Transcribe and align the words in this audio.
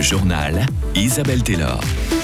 Journal 0.00 0.66
Isabelle 0.94 1.42
Taylor. 1.42 2.19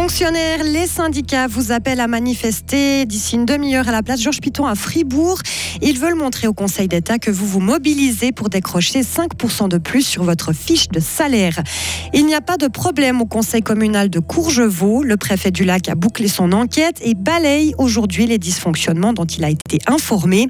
Fonctionnaires, 0.00 0.62
les 0.62 0.86
syndicats 0.86 1.48
vous 1.48 1.72
appellent 1.72 1.98
à 1.98 2.06
manifester 2.06 3.04
d'ici 3.04 3.34
une 3.34 3.44
demi-heure 3.44 3.88
à 3.88 3.90
la 3.90 4.04
place 4.04 4.22
Georges 4.22 4.40
Piton 4.40 4.64
à 4.64 4.76
Fribourg. 4.76 5.40
Ils 5.82 5.98
veulent 5.98 6.14
montrer 6.14 6.46
au 6.46 6.52
Conseil 6.52 6.86
d'État 6.86 7.18
que 7.18 7.32
vous 7.32 7.48
vous 7.48 7.58
mobilisez 7.58 8.30
pour 8.30 8.48
décrocher 8.48 9.00
5% 9.00 9.68
de 9.68 9.76
plus 9.76 10.02
sur 10.02 10.22
votre 10.22 10.52
fiche 10.52 10.86
de 10.88 11.00
salaire. 11.00 11.60
Il 12.14 12.26
n'y 12.26 12.36
a 12.36 12.40
pas 12.40 12.56
de 12.56 12.68
problème 12.68 13.20
au 13.20 13.26
Conseil 13.26 13.60
communal 13.60 14.08
de 14.08 14.20
Courgevaux. 14.20 15.02
Le 15.02 15.16
préfet 15.16 15.50
du 15.50 15.64
lac 15.64 15.88
a 15.88 15.96
bouclé 15.96 16.28
son 16.28 16.52
enquête 16.52 17.00
et 17.02 17.14
balaye 17.14 17.74
aujourd'hui 17.76 18.26
les 18.26 18.38
dysfonctionnements 18.38 19.12
dont 19.12 19.26
il 19.26 19.42
a 19.42 19.50
été 19.50 19.80
informé. 19.88 20.48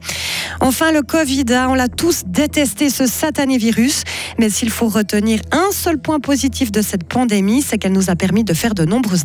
Enfin, 0.60 0.92
le 0.92 1.00
Covid, 1.00 1.46
on 1.68 1.74
l'a 1.74 1.88
tous 1.88 2.24
détesté, 2.26 2.90
ce 2.90 3.06
satané 3.06 3.56
virus. 3.56 4.02
Mais 4.38 4.50
s'il 4.50 4.68
faut 4.68 4.88
retenir 4.88 5.40
un 5.52 5.72
seul 5.72 5.98
point 5.98 6.20
positif 6.20 6.70
de 6.70 6.82
cette 6.82 7.04
pandémie, 7.04 7.62
c'est 7.62 7.78
qu'elle 7.78 7.92
nous 7.92 8.10
a 8.10 8.14
permis 8.14 8.44
de 8.44 8.52
faire 8.52 8.74
de 8.74 8.84
nombreuses 8.84 9.24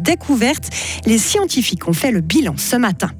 Les 1.05 1.17
scientifiques 1.17 1.87
ont 1.87 1.93
fait 1.93 2.11
le 2.11 2.21
bilan 2.21 2.55
ce 2.57 2.75
matin. 2.75 3.11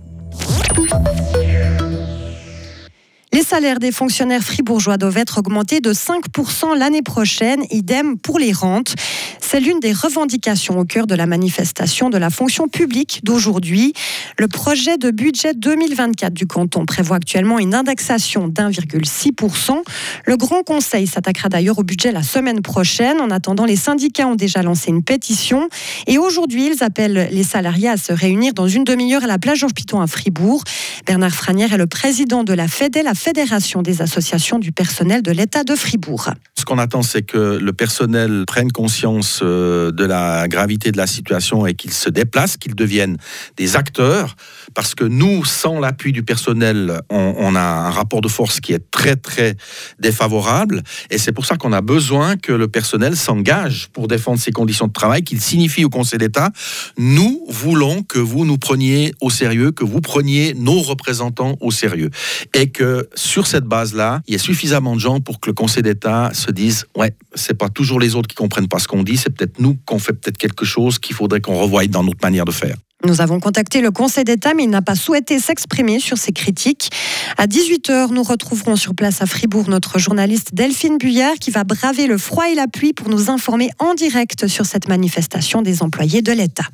Les 3.54 3.60
salaires 3.60 3.78
des 3.78 3.92
fonctionnaires 3.92 4.42
fribourgeois 4.42 4.98
doivent 4.98 5.20
être 5.20 5.38
augmentés 5.38 5.80
de 5.80 5.94
5% 5.94 6.76
l'année 6.76 7.04
prochaine, 7.04 7.64
idem 7.70 8.18
pour 8.18 8.40
les 8.40 8.52
rentes. 8.52 8.96
C'est 9.40 9.60
l'une 9.60 9.80
des 9.80 9.94
revendications 9.94 10.80
au 10.80 10.86
cœur 10.86 11.06
de 11.06 11.14
la 11.14 11.28
manifestation 11.28 12.10
de 12.10 12.18
la 12.18 12.32
fonction 12.32 12.68
publique 12.68 13.20
d'aujourd'hui. 13.22 13.94
Le 14.40 14.48
projet 14.48 14.98
de 14.98 15.12
budget 15.12 15.54
2024 15.54 16.34
du 16.34 16.48
canton 16.48 16.88
prévoit 16.88 17.18
actuellement 17.18 17.60
une 17.60 17.76
indexation 17.76 18.48
d'1,6%. 18.48 19.84
Le 20.26 20.38
Grand 20.38 20.64
Conseil 20.64 21.06
s'attaquera 21.06 21.50
d'ailleurs 21.50 21.78
au 21.78 21.84
budget 21.84 22.12
la 22.12 22.24
semaine 22.24 22.64
prochaine. 22.64 23.22
En 23.22 23.30
attendant, 23.30 23.66
les 23.66 23.76
syndicats 23.76 24.26
ont 24.26 24.34
déjà 24.34 24.64
lancé 24.64 24.90
une 24.90 25.04
pétition 25.04 25.70
et 26.08 26.18
aujourd'hui, 26.18 26.72
ils 26.74 26.84
appellent 26.84 27.30
les 27.32 27.44
salariés 27.44 27.90
à 27.90 27.98
se 27.98 28.14
réunir 28.14 28.56
dans 28.56 28.68
une 28.68 28.84
demi-heure 28.84 29.26
à 29.26 29.28
la 29.28 29.38
plage 29.38 29.60
Georges 29.60 29.76
Piton 29.76 30.02
à 30.02 30.08
Fribourg. 30.08 30.64
Bernard 31.06 31.36
Franière 31.36 31.72
est 31.74 31.78
le 31.78 31.86
président 31.86 32.44
de 32.44 32.54
la 32.54 32.68
FEDE, 32.68 33.02
la 33.04 33.14
Des 33.44 34.02
associations 34.02 34.58
du 34.58 34.72
personnel 34.72 35.22
de 35.22 35.30
l'État 35.32 35.66
de 35.66 35.76
Fribourg. 35.76 36.30
Ce 36.58 36.64
qu'on 36.64 36.78
attend, 36.78 37.02
c'est 37.02 37.24
que 37.24 37.60
le 37.62 37.74
personnel 37.74 38.46
prenne 38.48 38.72
conscience 38.72 39.42
euh, 39.44 39.92
de 39.92 40.06
la 40.06 40.48
gravité 40.48 40.94
de 40.94 40.98
la 40.98 41.08
situation 41.08 41.68
et 41.68 41.74
qu'il 41.74 41.92
se 41.92 42.10
déplace, 42.10 42.56
qu'il 42.56 42.74
devienne 42.74 43.18
des 43.58 43.76
acteurs, 43.76 44.38
parce 44.74 44.96
que 44.96 45.04
nous, 45.04 45.44
sans 45.44 45.82
l'appui 45.82 46.14
du 46.14 46.24
personnel, 46.24 47.02
on, 47.10 47.54
a 47.56 47.60
un 47.60 47.90
rapport 47.90 48.22
de 48.22 48.30
force 48.30 48.62
qui 48.62 48.72
est 48.72 48.92
très 48.92 49.18
très 49.18 49.58
défavorable, 50.00 50.84
et 51.10 51.18
c'est 51.18 51.34
pour 51.34 51.46
ça 51.46 51.58
qu'on 51.58 51.74
a 51.74 51.82
besoin 51.82 52.38
que 52.38 52.54
le 52.54 52.70
personnel 52.70 53.18
s'engage 53.18 53.90
pour 53.92 54.08
défendre 54.08 54.40
ses 54.40 54.54
conditions 54.54 54.88
de 54.88 54.94
travail, 54.94 55.24
qu'il 55.24 55.42
signifie 55.42 55.84
au 55.84 55.90
Conseil 55.90 56.20
d'État, 56.20 56.50
nous 56.98 57.44
voulons 57.50 58.04
que 58.04 58.20
vous 58.20 58.46
nous 58.46 58.58
preniez 58.58 59.14
au 59.20 59.30
sérieux, 59.30 59.72
que 59.72 59.84
vous 59.84 60.00
preniez 60.00 60.54
nos 60.54 60.80
représentants 60.80 61.58
au 61.60 61.72
sérieux, 61.72 62.10
et 62.54 62.70
que 62.70 63.10
sur 63.34 63.48
cette 63.48 63.64
base-là, 63.64 64.22
il 64.28 64.34
y 64.34 64.36
a 64.36 64.40
suffisamment 64.40 64.94
de 64.94 65.00
gens 65.00 65.20
pour 65.20 65.40
que 65.40 65.50
le 65.50 65.56
Conseil 65.56 65.82
d'État 65.82 66.30
se 66.36 66.52
dise 66.52 66.86
ouais, 66.96 67.16
c'est 67.34 67.56
pas 67.56 67.68
toujours 67.68 68.00
les 68.00 68.14
autres 68.14 68.28
qui 68.28 68.36
comprennent 68.36 68.68
pas 68.68 68.78
ce 68.78 68.88
qu'on 68.88 69.02
dit, 69.02 69.18
c'est 69.18 69.32
peut-être 69.32 69.60
nous 69.60 69.76
qu'on 69.88 69.98
fait 69.98 70.14
peut-être 70.14 70.38
quelque 70.38 70.66
chose 70.66 71.00
qu'il 71.00 71.16
faudrait 71.16 71.42
qu'on 71.42 71.60
revoie 71.60 71.88
dans 71.88 72.04
notre 72.04 72.20
manière 72.22 72.46
de 72.46 72.52
faire. 72.52 72.76
Nous 73.04 73.22
avons 73.22 73.40
contacté 73.40 73.82
le 73.82 73.90
Conseil 73.90 74.24
d'État, 74.24 74.54
mais 74.54 74.66
il 74.66 74.70
n'a 74.70 74.84
pas 74.84 74.94
souhaité 74.94 75.40
s'exprimer 75.40 76.00
sur 76.00 76.20
ces 76.20 76.32
critiques. 76.32 76.92
À 77.40 77.48
18h, 77.48 78.14
nous 78.14 78.22
retrouverons 78.22 78.76
sur 78.76 78.94
place 78.94 79.24
à 79.24 79.26
Fribourg 79.26 79.68
notre 79.68 79.98
journaliste 79.98 80.54
Delphine 80.54 81.00
Buyard 81.00 81.38
qui 81.42 81.50
va 81.50 81.64
braver 81.64 82.06
le 82.06 82.20
froid 82.20 82.48
et 82.52 82.56
la 82.56 82.68
pluie 82.68 82.94
pour 82.94 83.10
nous 83.10 83.32
informer 83.32 83.72
en 83.80 83.96
direct 83.96 84.46
sur 84.46 84.68
cette 84.68 84.88
manifestation 84.88 85.64
des 85.64 85.82
employés 85.82 86.22
de 86.22 86.34
l'État. 86.34 86.66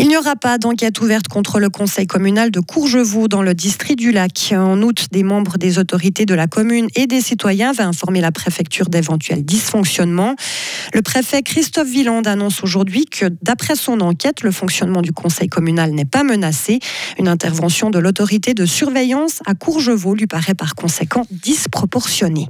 Il 0.00 0.06
n'y 0.06 0.16
aura 0.16 0.36
pas 0.36 0.58
d'enquête 0.58 1.00
ouverte 1.00 1.26
contre 1.26 1.58
le 1.58 1.70
conseil 1.70 2.06
communal 2.06 2.52
de 2.52 2.60
Courgevaux 2.60 3.26
dans 3.26 3.42
le 3.42 3.52
district 3.52 3.98
du 3.98 4.12
Lac. 4.12 4.54
En 4.56 4.80
août, 4.80 5.06
des 5.10 5.24
membres 5.24 5.58
des 5.58 5.80
autorités 5.80 6.24
de 6.24 6.34
la 6.34 6.46
commune 6.46 6.86
et 6.94 7.08
des 7.08 7.20
citoyens 7.20 7.70
avaient 7.70 7.82
informé 7.82 8.20
la 8.20 8.30
préfecture 8.30 8.90
d'éventuels 8.90 9.44
dysfonctionnements. 9.44 10.36
Le 10.94 11.02
préfet 11.02 11.42
Christophe 11.42 11.88
Villand 11.88 12.22
annonce 12.26 12.62
aujourd'hui 12.62 13.06
que, 13.06 13.26
d'après 13.42 13.74
son 13.74 14.00
enquête, 14.00 14.42
le 14.42 14.52
fonctionnement 14.52 15.02
du 15.02 15.10
conseil 15.10 15.48
communal 15.48 15.90
n'est 15.90 16.04
pas 16.04 16.22
menacé. 16.22 16.78
Une 17.18 17.26
intervention 17.26 17.90
de 17.90 17.98
l'autorité 17.98 18.54
de 18.54 18.66
surveillance 18.66 19.40
à 19.46 19.54
Courgevaux 19.54 20.14
lui 20.14 20.28
paraît 20.28 20.54
par 20.54 20.76
conséquent 20.76 21.26
disproportionnée. 21.30 22.48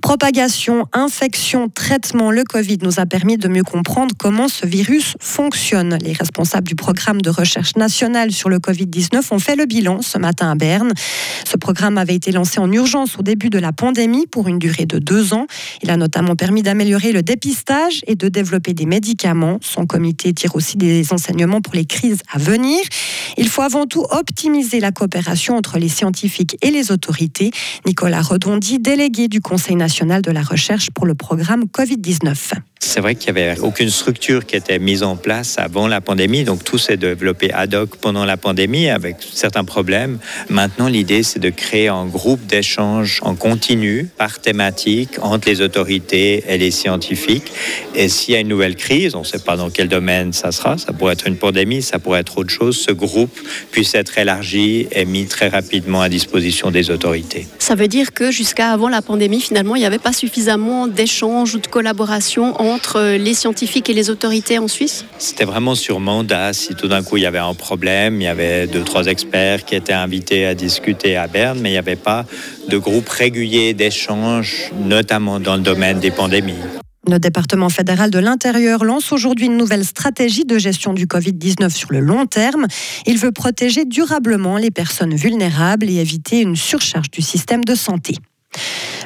Propagation, 0.00 0.86
infection, 0.92 1.68
traitement, 1.68 2.30
le 2.30 2.44
Covid 2.44 2.78
nous 2.82 3.00
a 3.00 3.06
permis 3.06 3.36
de 3.36 3.48
mieux 3.48 3.64
comprendre 3.64 4.14
comment 4.16 4.46
ce 4.46 4.64
virus 4.64 5.14
fonctionne. 5.18 5.98
Les 6.02 6.12
responsables 6.12 6.68
du 6.68 6.76
programme 6.76 7.20
de 7.20 7.30
recherche 7.30 7.74
nationale 7.76 8.30
sur 8.30 8.48
le 8.48 8.58
Covid-19 8.58 9.22
ont 9.32 9.38
fait 9.40 9.56
le 9.56 9.66
bilan 9.66 10.00
ce 10.00 10.16
matin 10.16 10.52
à 10.52 10.54
Berne. 10.54 10.92
Ce 11.44 11.56
programme 11.56 11.98
avait 11.98 12.14
été 12.14 12.30
lancé 12.30 12.60
en 12.60 12.70
urgence 12.70 13.18
au 13.18 13.22
début 13.22 13.50
de 13.50 13.58
la 13.58 13.72
pandémie 13.72 14.26
pour 14.28 14.46
une 14.46 14.60
durée 14.60 14.86
de 14.86 14.98
deux 14.98 15.34
ans. 15.34 15.46
Il 15.82 15.90
a 15.90 15.96
notamment 15.96 16.36
permis 16.36 16.62
d'améliorer 16.62 17.10
le 17.10 17.22
dépistage 17.22 18.02
et 18.06 18.14
de 18.14 18.28
développer 18.28 18.74
des 18.74 18.86
médicaments. 18.86 19.58
Son 19.62 19.84
comité 19.84 20.32
tire 20.32 20.54
aussi 20.54 20.76
des 20.76 21.12
enseignements 21.12 21.60
pour 21.60 21.74
les 21.74 21.84
crises 21.84 22.22
à 22.32 22.38
venir. 22.38 22.78
Il 23.36 23.48
faut 23.48 23.62
avant 23.62 23.86
tout 23.86 24.06
optimiser 24.10 24.78
la 24.78 24.92
coopération 24.92 25.56
entre 25.56 25.78
les 25.78 25.88
scientifiques 25.88 26.56
et 26.62 26.70
les 26.70 26.92
autorités. 26.92 27.50
Nicolas 27.84 28.22
Redondi, 28.22 28.78
délégué 28.78 29.26
du 29.26 29.40
Conseil 29.40 29.74
national 29.74 29.87
de 29.88 30.30
la 30.30 30.42
recherche 30.42 30.90
pour 30.90 31.06
le 31.06 31.14
programme 31.14 31.64
Covid-19. 31.64 32.52
C'est 32.80 33.00
vrai 33.00 33.16
qu'il 33.16 33.32
n'y 33.32 33.40
avait 33.40 33.60
aucune 33.60 33.90
structure 33.90 34.46
qui 34.46 34.56
était 34.56 34.78
mise 34.78 35.02
en 35.02 35.16
place 35.16 35.56
avant 35.58 35.88
la 35.88 36.00
pandémie, 36.00 36.44
donc 36.44 36.64
tout 36.64 36.78
s'est 36.78 36.96
développé 36.96 37.52
ad 37.52 37.74
hoc 37.74 37.96
pendant 37.96 38.24
la 38.24 38.36
pandémie 38.36 38.88
avec 38.88 39.16
certains 39.32 39.64
problèmes. 39.64 40.18
Maintenant, 40.48 40.88
l'idée, 40.88 41.22
c'est 41.22 41.38
de 41.38 41.50
créer 41.50 41.88
un 41.88 42.06
groupe 42.06 42.44
d'échange 42.46 43.20
en 43.22 43.34
continu, 43.34 44.08
par 44.16 44.38
thématique, 44.38 45.18
entre 45.20 45.48
les 45.48 45.60
autorités 45.60 46.44
et 46.48 46.56
les 46.56 46.70
scientifiques. 46.70 47.52
Et 47.94 48.08
s'il 48.08 48.34
y 48.34 48.36
a 48.36 48.40
une 48.40 48.48
nouvelle 48.48 48.76
crise, 48.76 49.14
on 49.14 49.20
ne 49.20 49.24
sait 49.24 49.40
pas 49.40 49.56
dans 49.56 49.70
quel 49.70 49.88
domaine 49.88 50.32
ça 50.32 50.52
sera, 50.52 50.78
ça 50.78 50.92
pourrait 50.92 51.14
être 51.14 51.26
une 51.26 51.36
pandémie, 51.36 51.82
ça 51.82 51.98
pourrait 51.98 52.20
être 52.20 52.38
autre 52.38 52.50
chose, 52.50 52.78
ce 52.78 52.92
groupe 52.92 53.38
puisse 53.70 53.94
être 53.94 54.18
élargi 54.18 54.86
et 54.92 55.04
mis 55.04 55.26
très 55.26 55.48
rapidement 55.48 56.00
à 56.00 56.08
disposition 56.08 56.70
des 56.70 56.90
autorités. 56.90 57.46
Ça 57.58 57.74
veut 57.74 57.88
dire 57.88 58.12
que 58.12 58.30
jusqu'à 58.30 58.70
avant 58.70 58.88
la 58.88 59.02
pandémie, 59.02 59.40
finalement, 59.40 59.76
il 59.76 59.80
n'y 59.80 59.86
avait 59.86 59.98
pas 59.98 60.12
suffisamment 60.12 60.86
d'échanges 60.86 61.54
ou 61.54 61.58
de 61.58 61.66
collaboration 61.66 62.54
entre 62.70 63.16
les 63.16 63.34
scientifiques 63.34 63.88
et 63.90 63.94
les 63.94 64.10
autorités 64.10 64.58
en 64.58 64.68
Suisse 64.68 65.04
C'était 65.18 65.44
vraiment 65.44 65.74
sur 65.74 66.00
mandat. 66.00 66.52
Si 66.52 66.74
tout 66.74 66.88
d'un 66.88 67.02
coup 67.02 67.16
il 67.16 67.22
y 67.22 67.26
avait 67.26 67.38
un 67.38 67.54
problème, 67.54 68.20
il 68.20 68.24
y 68.24 68.28
avait 68.28 68.66
deux, 68.66 68.82
trois 68.82 69.06
experts 69.06 69.64
qui 69.64 69.74
étaient 69.74 69.92
invités 69.92 70.46
à 70.46 70.54
discuter 70.54 71.16
à 71.16 71.26
Berne, 71.26 71.58
mais 71.60 71.70
il 71.70 71.72
n'y 71.72 71.78
avait 71.78 71.96
pas 71.96 72.24
de 72.68 72.76
groupe 72.78 73.08
régulier 73.08 73.74
d'échange, 73.74 74.70
notamment 74.84 75.40
dans 75.40 75.56
le 75.56 75.62
domaine 75.62 76.00
des 76.00 76.10
pandémies. 76.10 76.54
Le 77.08 77.18
département 77.18 77.70
fédéral 77.70 78.10
de 78.10 78.18
l'Intérieur 78.18 78.84
lance 78.84 79.12
aujourd'hui 79.12 79.46
une 79.46 79.56
nouvelle 79.56 79.84
stratégie 79.84 80.44
de 80.44 80.58
gestion 80.58 80.92
du 80.92 81.06
Covid-19 81.06 81.70
sur 81.70 81.90
le 81.90 82.00
long 82.00 82.26
terme. 82.26 82.66
Il 83.06 83.16
veut 83.16 83.32
protéger 83.32 83.86
durablement 83.86 84.58
les 84.58 84.70
personnes 84.70 85.14
vulnérables 85.14 85.88
et 85.88 85.96
éviter 85.96 86.40
une 86.40 86.56
surcharge 86.56 87.10
du 87.10 87.22
système 87.22 87.64
de 87.64 87.74
santé. 87.74 88.16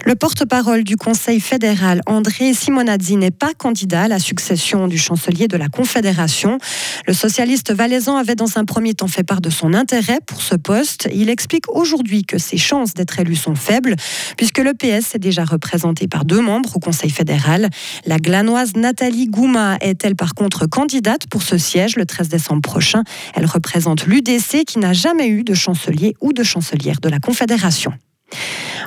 Le 0.05 0.17
porte-parole 0.17 0.83
du 0.83 0.97
Conseil 0.97 1.39
fédéral, 1.39 2.01
André 2.07 2.55
Simonazzi, 2.55 3.17
n'est 3.17 3.31
pas 3.31 3.55
candidat 3.55 4.03
à 4.03 4.09
la 4.09 4.19
succession 4.19 4.89
du 4.89 4.99
chancelier 4.99 5.47
de 5.47 5.57
la 5.57 5.69
Confédération. 5.69 6.59
Le 7.07 7.13
socialiste 7.13 7.73
valaisan 7.73 8.17
avait 8.17 8.35
dans 8.35 8.59
un 8.59 8.65
premier 8.65 8.95
temps 8.95 9.07
fait 9.07 9.23
part 9.23 9.41
de 9.41 9.49
son 9.49 9.75
intérêt 9.75 10.19
pour 10.27 10.43
ce 10.43 10.57
poste. 10.57 11.09
Il 11.15 11.31
explique 11.31 11.71
aujourd'hui 11.71 12.25
que 12.25 12.37
ses 12.37 12.57
chances 12.57 12.95
d'être 12.95 13.21
élu 13.21 13.37
sont 13.37 13.55
faibles, 13.55 13.95
puisque 14.37 14.59
le 14.59 14.75
PS 14.75 15.15
est 15.15 15.21
déjà 15.21 15.45
représenté 15.45 16.09
par 16.09 16.25
deux 16.25 16.41
membres 16.41 16.77
au 16.77 16.81
Conseil 16.81 17.11
fédéral. 17.11 17.71
La 18.05 18.19
glanoise 18.19 18.75
Nathalie 18.75 19.29
Gouma 19.29 19.77
est-elle 19.81 20.17
par 20.17 20.35
contre 20.35 20.67
candidate 20.67 21.29
pour 21.29 21.43
ce 21.43 21.59
siège 21.59 21.95
le 21.95 22.07
13 22.07 22.29
décembre 22.29 22.63
prochain? 22.63 23.05
Elle 23.35 23.47
représente 23.47 24.07
l'UDC 24.07 24.65
qui 24.67 24.81
n'a 24.81 24.95
jamais 24.95 25.29
eu 25.29 25.45
de 25.45 25.55
chancelier 25.55 26.17
ou 26.21 26.33
de 26.33 26.43
chancelière 26.43 26.99
de 27.01 27.09
la 27.09 27.21
Confédération. 27.21 27.93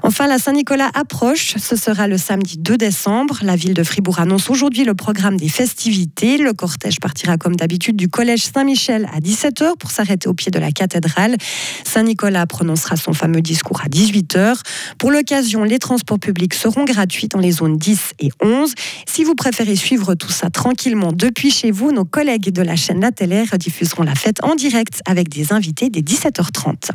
Enfin, 0.08 0.28
la 0.28 0.38
Saint-Nicolas 0.38 0.92
approche. 0.94 1.56
Ce 1.58 1.76
sera 1.76 2.08
le 2.08 2.20
samedi 2.20 2.60
2 2.60 2.78
décembre. 2.78 3.40
La 3.42 3.56
ville 3.56 3.74
de 3.74 3.84
Fribourg 3.84 4.20
annonce 4.20 4.52
aujourd'hui 4.52 4.86
le 4.86 4.94
programme 4.94 5.36
des 5.36 5.50
festivités. 5.50 6.38
Le 6.38 6.54
cortège 6.54 7.00
partira 7.00 7.38
comme 7.38 7.56
d'habitude 7.56 7.96
du 7.96 8.08
collège 8.08 8.44
Saint-Michel 8.44 9.10
à 9.12 9.20
17h 9.20 9.78
pour 9.80 9.90
s'arrêter 9.90 10.30
au 10.30 10.36
pied 10.36 10.52
de 10.52 10.60
la 10.60 10.72
cathédrale. 10.72 11.38
Saint-Nicolas 11.86 12.46
prononcera 12.46 12.98
son 12.98 13.14
fameux 13.14 13.42
discours 13.42 13.82
à 13.82 13.88
18h. 13.88 14.60
Pour 15.00 15.10
l'occasion, 15.10 15.64
les 15.64 15.80
transports 15.80 16.20
publics 16.20 16.54
seront 16.54 16.84
gratuits 16.84 17.28
dans 17.28 17.40
les 17.40 17.54
zones 17.54 17.78
10 17.78 18.14
et 18.20 18.30
11. 18.44 18.76
Si 19.08 19.24
vous 19.24 19.34
préférez 19.34 19.76
suivre 19.76 20.14
tout 20.14 20.32
ça 20.32 20.52
tranquillement 20.52 21.14
depuis 21.14 21.50
chez 21.50 21.72
vous, 21.72 21.92
nos 21.92 22.06
collègues 22.06 22.52
de 22.52 22.62
la 22.62 22.76
chaîne 22.76 23.02
La 23.02 23.12
Télé 23.12 23.44
rediffuseront 23.52 24.04
la 24.04 24.14
fête 24.14 24.44
en 24.44 24.54
direct 24.54 25.02
avec 25.08 25.30
des 25.30 25.52
invités 25.52 25.90
dès 25.90 26.02
17h30. 26.02 26.92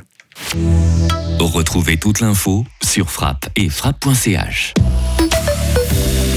Retrouvez 1.39 1.97
toute 1.99 2.21
l'info 2.21 2.65
sur 2.83 3.11
frappe 3.11 3.47
et 3.57 3.69
frappe.ch. 3.69 4.75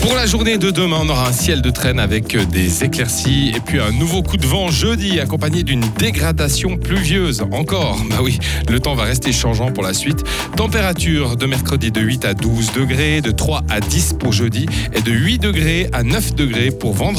Pour 0.04 0.16
la 0.16 0.26
journée 0.26 0.58
de 0.58 0.70
demain, 0.70 0.98
on 1.02 1.08
aura 1.08 1.30
un 1.30 1.32
ciel 1.32 1.62
de 1.62 1.70
traîne 1.70 1.98
avec 1.98 2.36
des 2.50 2.84
éclaircies 2.84 3.54
et 3.56 3.62
puis 3.62 3.80
un 3.80 3.92
nouveau 3.92 4.22
coup 4.22 4.36
de 4.36 4.46
vent 4.46 4.70
jeudi 4.70 5.22
accompagné 5.22 5.64
d'une 5.64 5.86
dégradation 5.98 6.76
pluvieuse. 6.78 7.42
Encore, 7.54 7.98
bah 8.10 8.18
oui, 8.22 8.38
le 8.70 8.82
temps 8.82 8.96
va 8.96 9.04
rester 9.04 9.32
changeant 9.32 9.72
pour 9.72 9.82
la 9.82 9.94
suite. 9.94 10.24
Température 10.58 11.38
de 11.38 11.46
mercredi 11.46 11.90
de 11.90 12.02
8 12.02 12.26
à 12.26 12.34
12 12.34 12.74
degrés, 12.74 13.22
de 13.22 13.32
3 13.32 13.64
à 13.70 13.80
10 13.80 14.18
pour 14.20 14.34
jeudi 14.34 14.66
et 14.94 15.02
de 15.02 15.12
8 15.12 15.40
degrés 15.40 15.88
à 15.94 16.04
9 16.04 16.36
degrés 16.36 16.72
pour 16.72 16.94
vendredi. 16.94 17.12